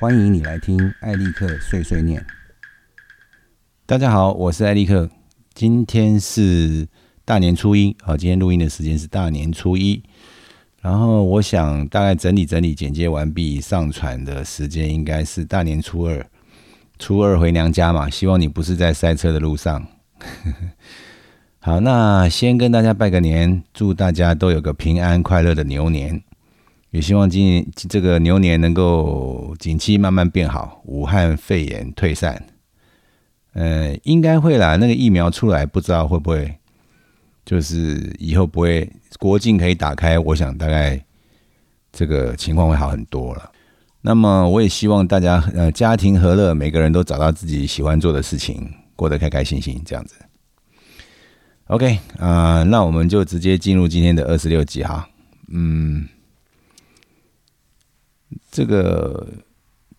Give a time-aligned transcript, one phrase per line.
[0.00, 2.24] 欢迎你来听艾利克碎碎念。
[3.84, 5.10] 大家好，我是艾利克。
[5.52, 6.88] 今天是
[7.22, 10.02] 大年初一，好，今天录音的时间是大年初一。
[10.80, 16.26] 然后我想大概整理整理、剪接完毕，上传的时间应该是大年初二。
[16.98, 19.86] 初二回娘家嘛，希望你不是在塞车的路上。
[21.60, 26.22] 好，那先跟大家拜个年，祝大家都有个平安快乐的牛年。
[26.90, 32.42] 也希望今年这个牛年能够景气慢慢变好，武汉肺炎退散。
[33.52, 34.76] 呃，应该会啦。
[34.76, 36.52] 那个疫苗出来，不知道会不会，
[37.44, 40.18] 就是以后不会国境可以打开。
[40.18, 41.00] 我想大概
[41.92, 43.50] 这个情况会好很多了。
[44.00, 50.14] 那么我也希望大家呃家庭和乐，每个人都找到自己喜欢做的事情，过得开开心心这样子。
[51.66, 55.08] OK 啊，那我们就直接进入今天的二十六集哈。
[55.52, 56.08] 嗯。
[58.50, 59.28] 这个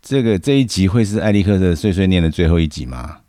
[0.01, 3.19] 这个这一集会是艾利克的碎碎念的最后一集吗？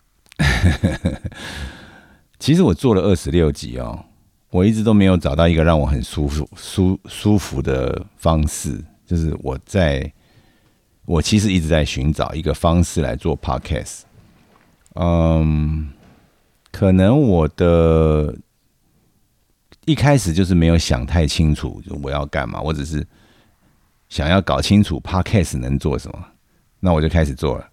[2.40, 4.06] 其实我做了二十六集哦，
[4.50, 8.82] 我一直都没有找到一个让我很舒服、舒舒服的方式。
[9.06, 10.12] 就是我在，
[11.04, 14.00] 我其实一直在寻找一个方式来做 podcast。
[14.94, 15.90] 嗯，
[16.72, 18.36] 可能我的
[19.84, 23.06] 一开始就是没有想太清楚我要干嘛，我只是。
[24.12, 26.18] 想要搞清楚 Podcast 能做什么，
[26.80, 27.66] 那我就开始做了。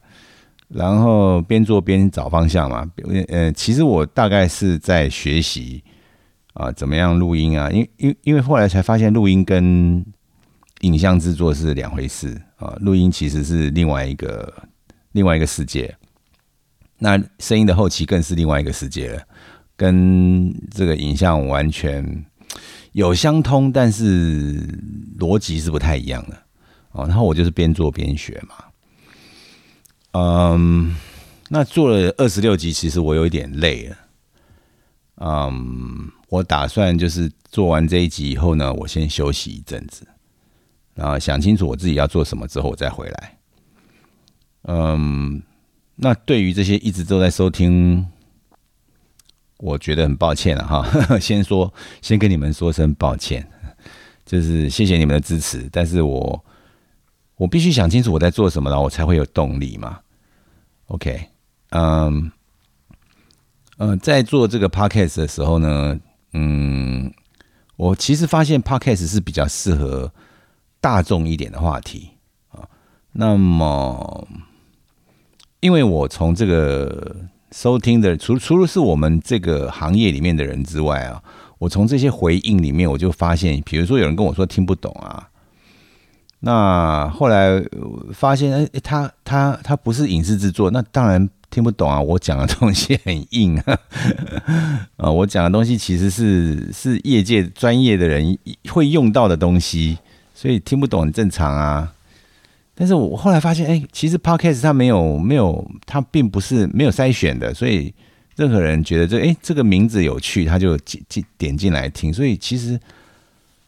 [0.69, 2.89] 然后边做边找方向嘛。
[3.27, 5.83] 呃，其实我大概是在学习
[6.53, 7.69] 啊，怎么样录音啊？
[7.69, 10.01] 因因因为后来才发现，录音跟
[10.79, 12.73] 影像制作是两回事啊。
[12.79, 14.53] 录音其实是另外一个
[15.11, 15.93] 另外一个世界，
[16.99, 19.21] 那声音的后期更是另外一个世界了，
[19.75, 22.23] 跟这个影像完全。
[23.00, 24.59] 有相通，但是
[25.17, 26.38] 逻辑是不太一样的
[26.91, 27.07] 哦。
[27.07, 28.56] 然后我就是边做边学嘛。
[30.12, 30.97] 嗯，
[31.47, 33.97] 那做了二十六集，其实我有一点累了。
[35.16, 40.06] 嗯，我打算就是做完这一集以后呢，我先休息一阵子，
[40.94, 43.38] 然后想清楚我自己要做什么之后，我再回来。
[44.63, 45.41] 嗯，
[45.96, 48.06] 那对于这些一直都在收听。
[49.59, 50.86] 我觉得很抱歉了哈，
[51.20, 51.72] 先说，
[52.02, 53.46] 先跟你们说声抱歉，
[54.25, 56.46] 就是谢谢你们的支持，但是我
[57.36, 60.00] 我必须想清楚我在做什么了，我才会有动力嘛。
[60.88, 61.28] OK，
[61.72, 62.31] 嗯
[63.80, 66.00] 嗯，在做这个 Podcast 的时候呢，
[66.31, 67.14] 嗯，
[67.76, 70.14] 我其实发现 Podcast 是比较适合
[70.80, 72.12] 大众一点的话题
[72.50, 72.64] 啊。
[73.12, 74.28] 那么，
[75.59, 77.16] 因为我从这个。
[77.51, 81.21] 收听的除除了是我们这个行业里面的人之外啊，
[81.57, 85.29] 我从这些回应里面，我就发现，比如说有人跟我说听不懂啊，
[86.41, 87.61] 那后来
[88.13, 91.99] 发现，哎，他他他不是影视制作，那当然听不懂啊。
[91.99, 93.77] 我讲的东西很硬啊，
[94.97, 98.37] 啊，我讲的东西其实是是业界专业的人
[98.69, 99.97] 会用到的东西，
[100.33, 101.93] 所以听不懂很正常啊。
[102.81, 107.94] 但是我后来发现，哎，其实 podcast 它没有没有，它并不是没有筛选的，所以
[108.38, 112.13] 任何人觉得这哎这个名字有趣，他就进进点进来听。
[112.13, 112.79] 所以其实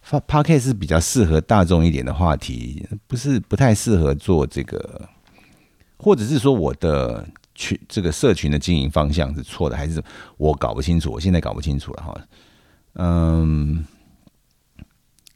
[0.01, 5.09] 发 podcast 是比较适合大众一点的话题，不是不太适合做这个，
[5.97, 10.01] 或者是说我的群这个社群的经营方向是错的，还是
[10.38, 11.11] 我搞不清楚？
[11.11, 12.22] 我现在搞不清楚了哈。
[12.93, 13.85] 嗯，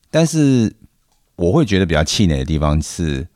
[0.09, 0.73] 但是
[1.35, 3.27] 我会觉得比较气馁的地方是。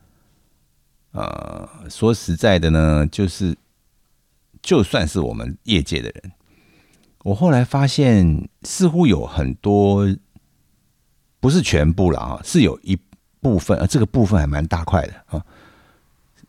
[1.11, 3.57] 呃，说实在的呢，就是
[4.61, 6.31] 就算是我们业界的人，
[7.23, 10.07] 我后来发现似乎有很多，
[11.39, 12.95] 不是全部了啊，是有一
[13.41, 15.43] 部分，呃，这个部分还蛮大块的啊。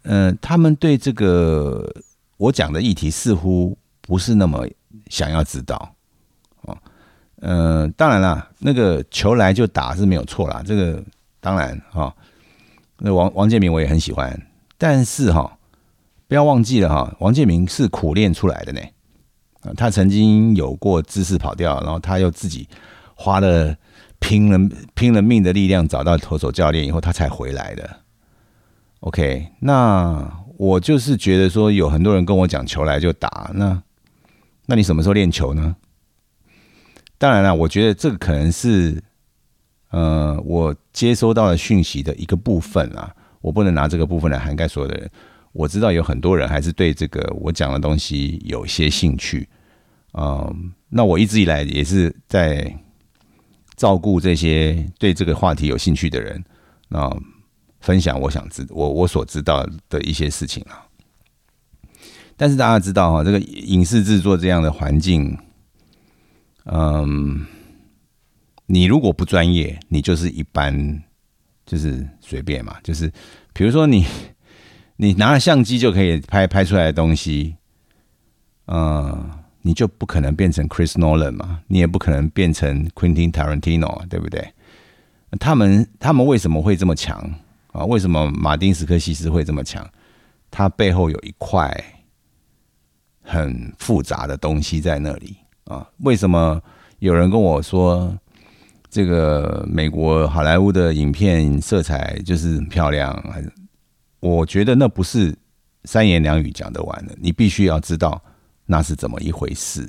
[0.02, 1.90] 嗯，他们对这个
[2.36, 4.68] 我讲的议题似乎不是那么
[5.08, 5.94] 想要知道
[6.62, 6.76] 哦。
[7.36, 11.02] 嗯，当然了，那个球来就打是没有错啦，这个
[11.40, 12.14] 当然哈。
[12.98, 14.38] 那王王建民我也很喜欢。
[14.80, 15.58] 但是哈，
[16.26, 18.80] 不要忘记了哈，王建民是苦练出来的呢。
[19.60, 22.66] 啊，他曾经有过姿势跑掉，然后他又自己
[23.14, 23.76] 花了
[24.20, 27.98] 拼了拼了命的力量找到投手教练以后，他才回来的。
[29.00, 33.82] OK，那我就是觉得说，有很多人跟我讲球来就打，那
[34.64, 35.76] 那你什么时候练球呢？
[37.18, 39.04] 当然了，我觉得这个可能是
[39.90, 43.14] 呃，我接收到的讯息的一个部分啊。
[43.40, 45.10] 我不能拿这个部分来涵盖所有的人。
[45.52, 49.48] 我知道有很多人还是对这个我讲的东西有些兴趣，
[50.12, 52.72] 嗯，那我一直以来也是在
[53.76, 56.44] 照顾这些对这个话题有兴趣的人。
[56.88, 57.10] 那
[57.80, 60.86] 分享我想知我我所知道的一些事情啊。
[62.36, 65.36] 但是大家知道哈，这个影视制作这样的环境，
[66.64, 67.44] 嗯，
[68.66, 71.02] 你如果不专业，你就是一般，
[71.70, 73.08] 就是随便嘛，就是
[73.52, 74.04] 比如说你
[74.98, 77.54] 你拿了相机就可以拍拍出来的东西，
[78.66, 79.30] 嗯，
[79.62, 84.52] 你就不可能变成 Chris Nolan 嘛，你也不可能变成 Quentin Tarantino，对不对？
[85.38, 87.16] 他们他们为什么会这么强
[87.68, 87.84] 啊？
[87.84, 89.88] 为什么马丁斯科西斯会这么强？
[90.50, 91.72] 他背后有一块。
[93.22, 95.86] 很复杂的东西在那里啊？
[95.98, 96.60] 为什么
[96.98, 98.12] 有人跟我说，
[98.90, 103.22] 这个美国好莱坞的影片色彩就是很漂亮？
[104.18, 105.34] 我觉得那不是
[105.84, 108.20] 三言两语讲得完的，你必须要知道
[108.66, 109.88] 那是怎么一回事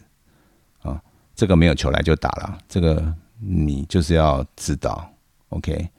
[0.84, 1.02] 啊！
[1.36, 5.12] 这个没有球来就打了，这个你就是要知道。
[5.50, 5.90] OK，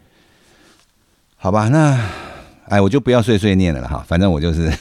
[1.37, 2.00] 好吧，那。
[2.69, 4.72] 哎，我就不要碎碎念了哈，反正我就是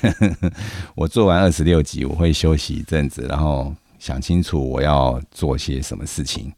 [0.95, 6.53] 我做完二十六集，我会休息一阵子，然后想清楚我要做些什么事情，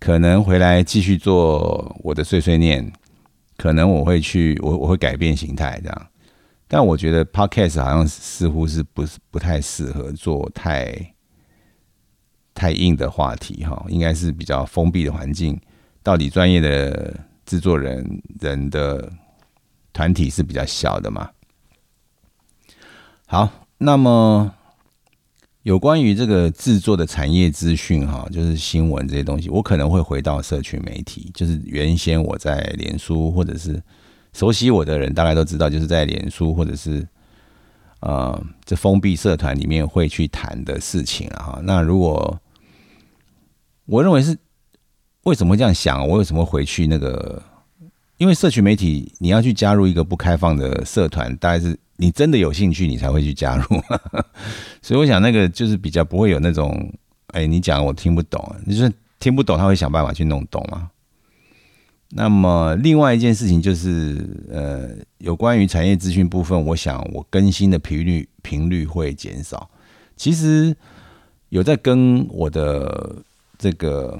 [0.00, 2.92] 可能回来继续做我的碎碎念，
[3.56, 6.06] 可能我会去我我会改变形态这样，
[6.66, 11.14] 但我觉得 podcast 好像似乎是不是不太适合做太
[12.54, 15.60] 太硬的话题哈，应该是比较封闭的环境，
[16.02, 17.14] 到底专业的
[17.46, 19.12] 制作人人的。
[19.92, 21.28] 团体是比较小的嘛。
[23.26, 24.54] 好，那么
[25.62, 33.82] 有关于这个制作的产业资讯哈，就是新闻这些东西，我可能会回到社群媒体，就是原先我在脸书或者是
[34.32, 37.06] 熟悉我的人大概都知道，就是在脸书或者是
[38.00, 41.60] 呃这封闭社团里面会去谈的事情了哈。
[41.62, 42.40] 那如果
[43.84, 44.38] 我认为是
[45.24, 47.42] 为什么这样想，我为什么回去那个？
[48.16, 53.64] 因为社群媒体，你要去加入一个不开放的社团，大概是你真的有兴趣，你才会去加入。
[54.80, 56.92] 所以我想，那个就是比较不会有那种，
[57.28, 60.90] 哎，你讲我听不懂，你说听不懂，他会想办法去弄懂吗？
[62.08, 64.88] 那么另外一件事情就是，呃，
[65.18, 69.70] 有关于产业资讯部分，我想我更新的频率频率会减少。
[70.16, 70.74] 其实
[71.50, 73.22] 有在跟我的
[73.58, 74.18] 这个。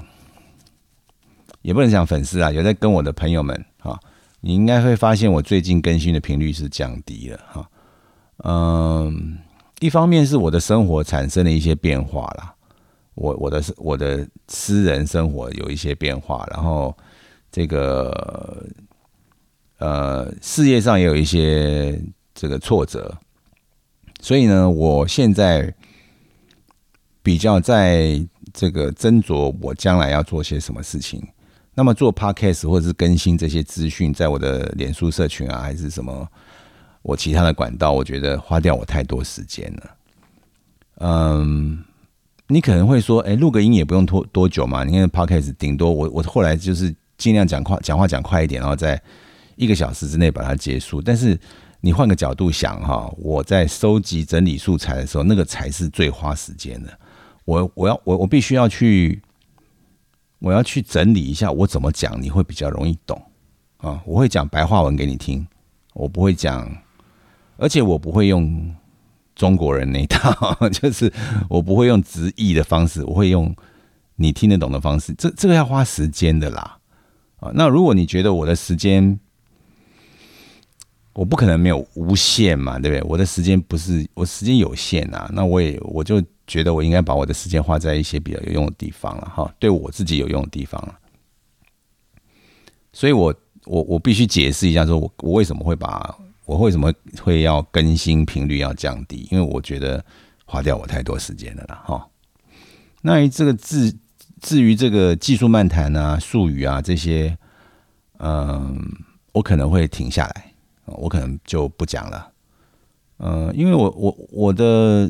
[1.63, 3.99] 也不能讲粉丝啊，有在跟我的朋友们哈，
[4.39, 7.69] 你应该会发现我最近更新的频率是降低了哈。
[8.43, 9.37] 嗯，
[9.79, 12.53] 一方面是我的生活产生了一些变化啦，
[13.15, 16.95] 我我的我的私人生活有一些变化，然后
[17.51, 18.65] 这个
[19.77, 22.01] 呃事业上也有一些
[22.33, 23.15] 这个挫折，
[24.21, 25.73] 所以呢，我现在
[27.21, 28.19] 比较在
[28.53, 31.21] 这个斟酌我将来要做些什么事情。
[31.73, 36.27] 那么做 podcast 或者是更新这些资讯，在我的脸书社群啊，还是什么
[37.01, 39.95] 我其他的管道，我觉得花掉我太多时间了。
[40.99, 41.83] 嗯，
[42.47, 44.83] 你可能会说，哎，录个音也不用拖多久嘛？
[44.83, 49.01] 你看 podcast 顶多我我后来就是尽量讲快，讲话讲快一点，然后在
[49.55, 51.01] 一个小时之内把它结束。
[51.01, 51.39] 但是
[51.79, 56.99] 你换个角度想哈，我在收集整理素材的时候，那个才是最花时间的。
[57.45, 59.21] 我我要我我必须要去。
[60.43, 63.21] 我要去整理一下我怎么讲，你会比较容易懂
[63.77, 64.01] 啊！
[64.07, 65.45] 我会讲白话文给你听，
[65.93, 66.67] 我不会讲，
[67.61, 68.75] 而且我不会用
[69.35, 71.11] 中国人那一套， 就是
[71.47, 73.55] 我不会用直译的方式，我会用
[74.15, 75.13] 你听得懂的方式。
[75.13, 76.77] 这这个要花时间的啦
[77.39, 77.51] 啊！
[77.53, 79.19] 那如果你觉得我的时间，
[81.13, 83.09] 我不可能没有无限嘛，对不对？
[83.09, 86.21] 我的时间不是我时间有限啊，那我也我就。
[86.47, 90.99] 觉得我应该把我的时间花在一些比较有用的地方了哈，对我自己有用的地方了。
[92.91, 96.13] 所以我我我必须解释一下，说我我为什么会把
[96.51, 100.03] 我为什么会要更新频率要降低，因为我觉得
[100.45, 102.09] 花掉我太多时间了啦哈。
[103.01, 103.95] 那这个至
[104.41, 107.37] 至于这个技术漫谈啊、术语啊这些，
[108.19, 108.77] 嗯，
[109.31, 110.53] 我可能会停下来，
[110.85, 112.31] 我可能就不讲了。
[113.19, 115.09] 嗯，因为我我我的。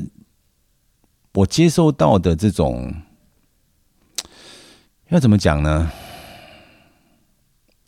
[1.34, 2.94] 我接收到的这种，
[5.08, 5.90] 要怎么讲呢？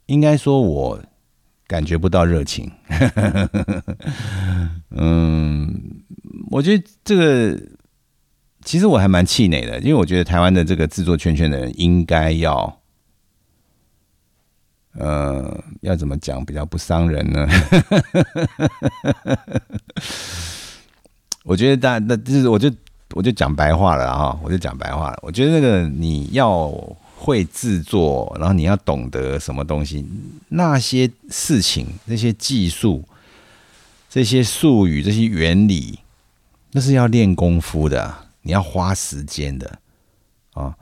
[0.06, 1.02] 应该说，我
[1.66, 2.70] 感觉不到热情。
[4.90, 6.02] 嗯，
[6.50, 7.58] 我觉得这个
[8.62, 12.80] 其实我还蛮气馁的，因为我觉得台湾的这个制作圈圈的人应该要，
[14.92, 17.44] 呃，要怎么讲比较不伤人呢？
[21.44, 22.70] 我觉得大，那就是我就。
[23.14, 25.18] 我就讲白话了哈，我就讲白话了。
[25.22, 26.68] 我觉得那个你要
[27.24, 30.06] 会制作，然后你要懂得什么东西，
[30.48, 33.02] 那些事情、那些技术、
[34.10, 36.00] 这些术语、这些原理，
[36.72, 39.78] 那是要练功夫的，你要花时间的
[40.52, 40.76] 啊。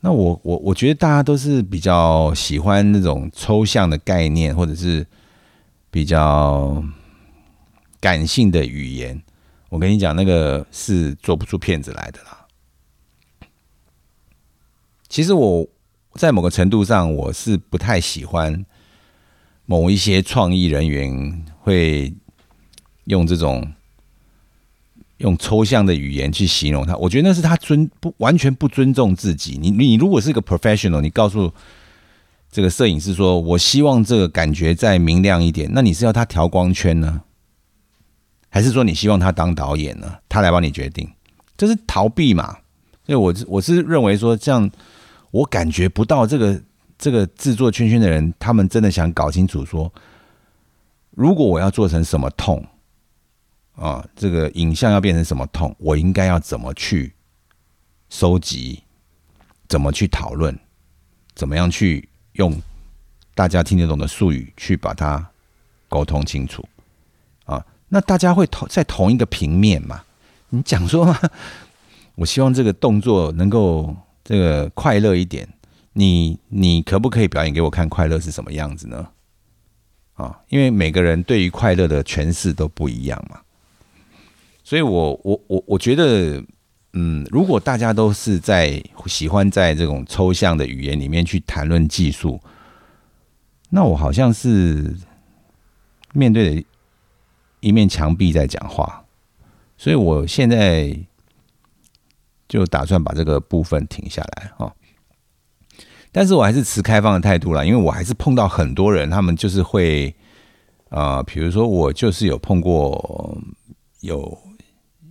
[0.00, 5.06] 那我我我觉得大家都是比较喜欢那种抽象的概念，或者是
[5.90, 6.84] 比较
[7.98, 9.20] 感性的语言。
[9.70, 12.46] 我跟你讲，那个是做不出骗子来的啦。
[15.08, 15.66] 其实我
[16.16, 18.64] 在某个程度上，我是不太喜欢
[19.66, 22.12] 某一些创意人员会
[23.04, 23.72] 用这种
[25.18, 26.96] 用抽象的语言去形容他。
[26.96, 29.58] 我觉得那是他尊不完全不尊重自己。
[29.60, 31.52] 你你如果是一个 professional，你告诉
[32.50, 37.22] 这个摄影师说：“我希望这个感觉再明亮一点。”那你是要他调光圈呢？
[38.48, 40.18] 还是说你希望他当导演呢？
[40.28, 41.10] 他来帮你决定，
[41.58, 42.56] 这是逃避嘛？
[43.04, 44.70] 所以，我我是认为说，这样
[45.30, 46.62] 我感觉不到这个
[46.98, 49.92] 这个制作圈圈的人，他们真的想搞清楚说，
[51.10, 52.64] 如果我要做成什么痛
[53.74, 57.12] 啊，这个影像要变成什么痛，我应该要怎么去
[58.08, 58.82] 收集，
[59.68, 60.58] 怎么去讨论，
[61.34, 62.62] 怎么样去用
[63.34, 65.30] 大家听得懂的术语去把它
[65.88, 66.66] 沟通清楚
[67.44, 67.64] 啊。
[67.88, 70.04] 那大家会同在同一个平面嘛？
[70.48, 71.14] 你讲说，
[72.14, 73.94] 我希望这个动作能够
[74.26, 75.48] 这个快乐一点。
[75.92, 79.08] 你你可不可以表演给我看快乐是什么样子呢？
[80.14, 83.40] 啊，因为每个人对于快乐的诠释都不一样嘛。
[84.64, 86.44] 所以我我我我觉得，
[86.94, 92.40] 嗯，如果大家都是在喜欢在这种抽象的语言里面去谈论技术，
[93.70, 94.94] 那我好像是
[96.12, 96.64] 面对的。
[97.60, 99.02] 一面墙壁在讲话，
[99.76, 100.96] 所以我现在
[102.48, 104.72] 就打算把这个部分停下来啊。
[106.12, 110.14] 但是我还是持开放的态度啦，因为我还是碰到很多人，他们就是会
[110.88, 113.36] 啊，比如说我就是有碰过
[114.00, 114.38] 有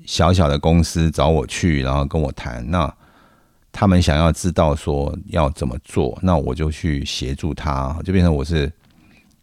[0.05, 2.91] 小小的公司找我去，然后跟我谈，那
[3.71, 8.71] 他们想要知道说要怎么做，那我就去协助他，就变成我是。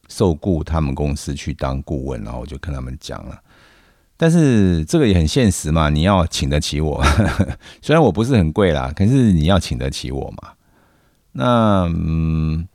[0.08, 3.42] 受雇他们公司去当顾问，然后我就跟他们讲了。
[4.22, 7.04] 但是这个也很现实嘛，你要请得起我，
[7.82, 10.52] 虽然我不是很贵啦，可是你要请得起我嘛。
[11.32, 12.68] 那嗯，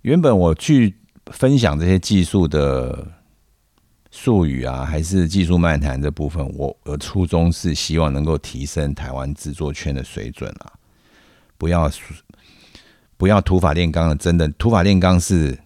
[0.00, 0.96] 原本我去
[1.26, 3.08] 分享这些技术的
[4.10, 10.72] 术语啊，还是技术漫谈这部分，我的初衷是希望能够提升台湾制作圈的水准啊，
[11.58, 11.90] 不要
[13.18, 15.58] 不要土法炼钢了，真的土法炼钢是。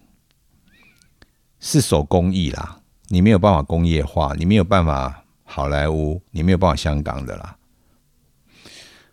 [1.57, 7.57] 是手工艺啦，你没有办法工业化，你没有办法好莱坞，你没有办法香港的啦。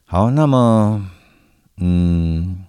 [0.05, 1.11] 好，那么，
[1.77, 2.65] 嗯，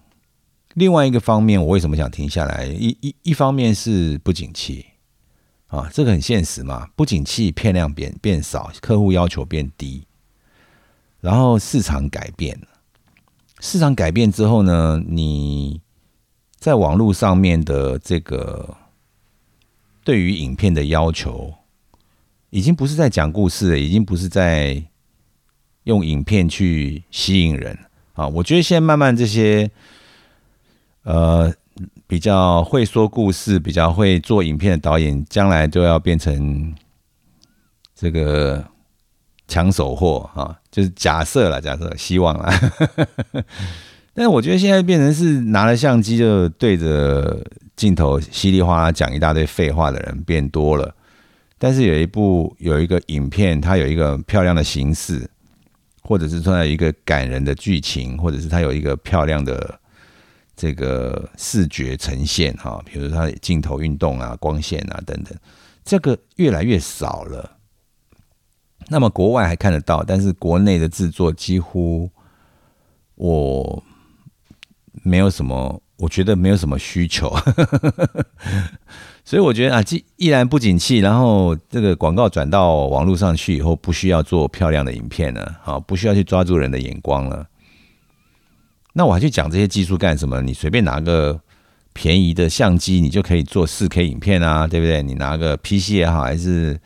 [0.74, 2.66] 另外一个方面，我为什么想停下来？
[2.66, 4.86] 一一一方面是不景气
[5.68, 10.06] 啊，这个很现实嘛，不景气，片量变变少，客户要求变低，
[11.22, 12.60] 然后市场改变
[13.62, 15.80] 市场改变之后呢，你
[16.58, 18.78] 在网络上面的这个。
[20.04, 21.54] 对于影片的要求，
[22.50, 24.84] 已经不是在讲故事了，已经不是在
[25.84, 27.78] 用影片去吸引人
[28.14, 28.28] 啊！
[28.28, 29.70] 我觉得现在慢慢这些，
[31.04, 31.54] 呃，
[32.06, 36.74] 比较会说故事、比较会做影片的导演，将来都要变成
[37.96, 38.64] 这个
[39.48, 40.60] 抢手货啊！
[40.70, 42.52] 就是假设了，假设希望了。
[44.14, 47.44] 但是我觉得现在变成是拿了相机就对着。
[47.76, 50.96] 镜头稀里哗啦讲一大堆废话的人变多了，
[51.58, 55.28] 但是有一部有一个影片，它有一个漂亮的形式，
[56.04, 59.80] 或者是说有一个感人的剧情，或者是它有一个漂亮的
[60.56, 65.36] 这个视觉呈现哈，比如说它镜头运动啊、光线啊等等，
[65.84, 67.58] 这个越来越少了。
[68.88, 72.08] 那么国外还看得到，但是国内的制作几乎
[73.16, 73.84] 我
[75.02, 75.82] 没有什么。
[75.98, 77.34] 我觉得没有什么需求，
[79.24, 87.48] 所以我觉得啊，既依然不景气，然后这个广告转到网络上去以后，不需要做漂亮的影片了，好，不需要去抓住人的眼光了。
[88.94, 90.42] 那我还去讲这些技术干什么？
[90.42, 91.40] 你随便拿个
[91.94, 95.02] 便宜的相机，你就可以做四 K 影片啊，对不对？
[95.02, 96.78] 你拿个 PC 也好，还是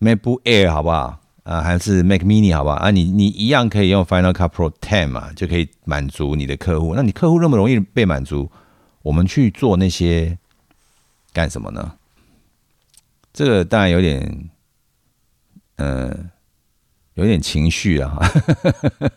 [0.00, 1.20] MacBook Air 好不好？
[1.46, 2.74] 啊，还是 Mac Mini 好吧？
[2.74, 6.92] 啊，你你一样可以用 Final Cut Pro Ten 嘛，就可以满足你的客户。
[6.96, 8.50] 那你客户那么容易被满足，
[9.02, 10.36] 我们去做那些
[11.32, 11.92] 干什么呢？
[13.32, 14.50] 这个当然有点，
[15.76, 16.30] 嗯，
[17.14, 18.18] 有点情绪啊。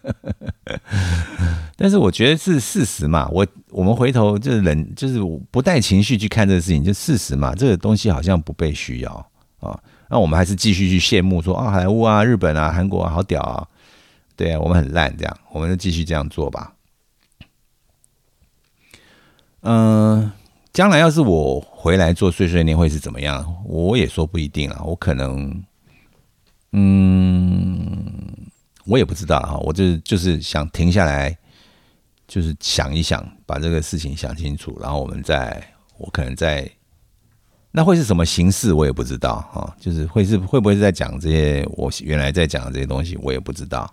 [1.76, 5.20] 但是我觉得是事实嘛，我我们回头就是冷，就是
[5.50, 9.32] 不带情绪去看这个事情，就事实嘛，这个东西好像不被需要
[9.62, 9.80] 啊，
[10.10, 13.68] 那我们还是继续去羡慕说啊，好莱坞啊、日本啊、韩国啊好屌啊，
[14.36, 16.74] 对啊，我们很烂这样，我们就继续这样做吧。
[19.62, 20.32] 嗯，
[20.74, 25.64] 将来要是我回来做碎碎念会是怎么样，我也说不一定啊，我可能，
[26.72, 28.06] 嗯，
[28.86, 31.38] 我也不知道哈，我就是就是想停下来。
[32.32, 35.60] 就是想一想，把这个事情想清楚，然后我们再，
[35.98, 36.70] 我可能在，
[37.72, 39.76] 那会是什么形式，我也不知道哈。
[39.80, 43.92] 就是会是会不会是在讲这些我原来在讲的这些东西，我也不知道。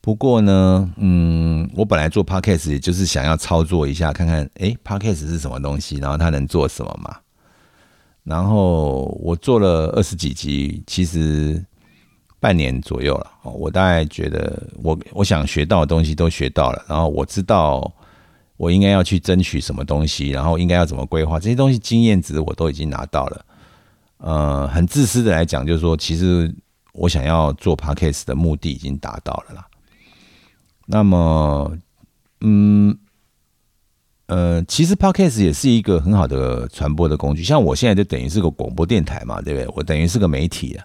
[0.00, 7.16] 不过呢，嗯，我本来做 podcast 也就是想要操作一下，看看哎，podcast 是什么东西，然后它能做什么嘛。
[8.24, 11.64] 然后我做了二十几集，其实。
[12.40, 17.92] 半年左右了，哦我大概觉得我我想学到的东西都学到了，然后我知道
[18.58, 23.46] 我应该要去争取什么东西，然后应该要怎么规划这些东西，经验值我都已经拿到了。
[24.18, 26.54] 呃，很自私的来讲，就是说，其实
[26.92, 29.64] 我想要做 podcast 的目的已经达到了啦。
[30.86, 31.72] 那么，
[32.40, 32.98] 嗯，
[34.26, 39.72] 呃，其实 podcast 也是一个很好的传播的工具，像我现在就等于是个广播电台嘛，对不对？
[39.76, 40.84] 我等于是个媒体啊。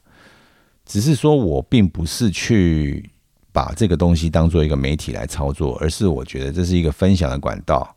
[0.86, 3.10] 只是说，我并不是去
[3.53, 7.95] 把这个东西当做一个媒体来操作，而是我觉得这是一个分享的管道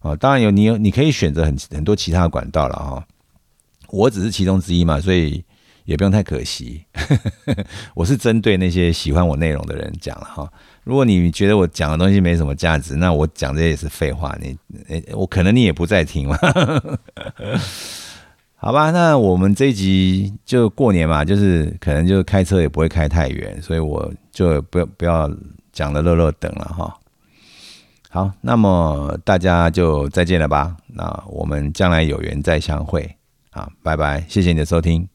[0.00, 0.14] 啊。
[0.14, 3.04] 当然有你有，你可以选择很很多其他的管道了哈。
[3.88, 5.42] 我只是其中之一嘛，所以
[5.84, 6.84] 也不用太可惜。
[7.94, 10.52] 我是针对那些喜欢我内容的人讲了哈。
[10.84, 14.36] 如果你觉得我讲的东西没什么价值，那我讲这些也是废话。
[14.40, 14.56] 你，
[15.12, 17.00] 我可能你也不再听了。
[18.64, 25.28] 好吧，那我们这一集就过年嘛，就是可能就开车也不会开太远，所以我就不要不要
[25.72, 26.96] 讲的乐乐等了哈。
[28.08, 30.76] 好，那么大家就再见了吧。
[30.86, 33.16] 那我们将来有缘再相会
[33.50, 35.08] 啊，拜拜，谢谢你的收听。